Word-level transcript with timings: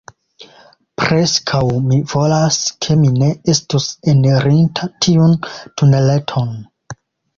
Preskaŭ 1.01 1.59
mi 1.89 1.99
volas 2.13 2.57
ke 2.85 2.97
mi 3.01 3.11
ne 3.19 3.29
estus 3.55 3.87
enirinta 4.15 4.89
tiun 5.07 5.37
tuneleton. 5.53 6.57